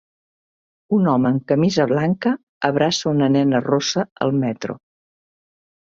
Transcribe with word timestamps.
Un 0.97 1.09
home 1.11 1.27
amb 1.31 1.43
camisa 1.51 1.85
blanca 1.93 2.33
abraça 2.71 3.11
una 3.15 3.31
nena 3.37 3.63
rossa 3.69 4.09
al 4.27 4.37
metro. 4.45 4.79